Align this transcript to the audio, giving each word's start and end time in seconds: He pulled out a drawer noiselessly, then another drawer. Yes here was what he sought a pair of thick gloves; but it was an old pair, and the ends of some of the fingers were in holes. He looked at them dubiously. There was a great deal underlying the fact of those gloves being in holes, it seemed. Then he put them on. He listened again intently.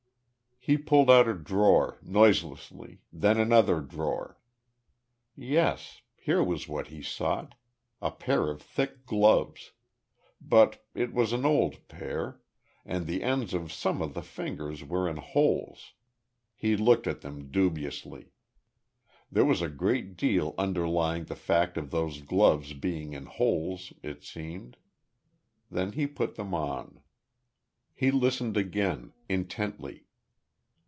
He 0.63 0.77
pulled 0.77 1.09
out 1.09 1.27
a 1.27 1.33
drawer 1.33 1.97
noiselessly, 2.03 3.01
then 3.11 3.39
another 3.39 3.81
drawer. 3.81 4.37
Yes 5.35 6.03
here 6.15 6.43
was 6.43 6.67
what 6.67 6.89
he 6.89 7.01
sought 7.01 7.55
a 7.99 8.11
pair 8.11 8.47
of 8.51 8.61
thick 8.61 9.07
gloves; 9.07 9.71
but 10.39 10.85
it 10.93 11.15
was 11.15 11.33
an 11.33 11.47
old 11.47 11.87
pair, 11.87 12.41
and 12.85 13.07
the 13.07 13.23
ends 13.23 13.55
of 13.55 13.71
some 13.71 14.03
of 14.03 14.13
the 14.13 14.21
fingers 14.21 14.83
were 14.85 15.09
in 15.09 15.17
holes. 15.17 15.93
He 16.55 16.77
looked 16.77 17.07
at 17.07 17.21
them 17.21 17.49
dubiously. 17.49 18.31
There 19.31 19.45
was 19.45 19.63
a 19.63 19.67
great 19.67 20.15
deal 20.15 20.53
underlying 20.59 21.23
the 21.23 21.35
fact 21.35 21.75
of 21.75 21.89
those 21.89 22.21
gloves 22.21 22.73
being 22.73 23.13
in 23.13 23.25
holes, 23.25 23.93
it 24.03 24.23
seemed. 24.23 24.77
Then 25.71 25.93
he 25.93 26.05
put 26.05 26.35
them 26.35 26.53
on. 26.53 27.01
He 27.95 28.11
listened 28.11 28.55
again 28.57 29.13
intently. 29.27 30.05